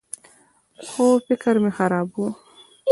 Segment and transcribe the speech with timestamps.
[0.87, 2.29] خو فکر مه خرابوه.